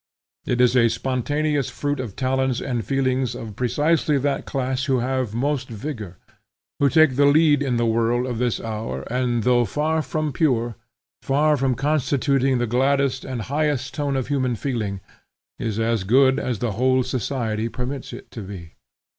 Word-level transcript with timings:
It 0.47 0.59
is 0.59 0.75
a 0.75 0.89
spontaneous 0.89 1.69
fruit 1.69 1.99
of 1.99 2.15
talents 2.15 2.59
and 2.59 2.83
feelings 2.83 3.35
of 3.35 3.55
precisely 3.55 4.17
that 4.17 4.47
class 4.47 4.85
who 4.85 4.97
have 4.97 5.35
most 5.35 5.69
vigor, 5.69 6.17
who 6.79 6.89
take 6.89 7.17
the 7.17 7.27
lead 7.27 7.61
in 7.61 7.77
the 7.77 7.85
world 7.85 8.25
of 8.25 8.39
this 8.39 8.59
hour, 8.59 9.03
and 9.13 9.43
though 9.43 9.63
far 9.63 10.01
from 10.01 10.33
pure, 10.33 10.73
far 11.21 11.55
from 11.55 11.75
constituting 11.75 12.57
the 12.57 12.65
gladdest 12.65 13.23
and 13.23 13.43
highest 13.43 13.93
tone 13.93 14.15
of 14.15 14.29
human 14.29 14.55
feeling, 14.55 15.01
is 15.59 15.79
as 15.79 16.03
good 16.03 16.39
as 16.39 16.57
the 16.57 16.71
whole 16.71 17.03
society 17.03 17.69
permits 17.69 18.11
it 18.11 18.31
to 18.31 18.41
be. 18.41 18.73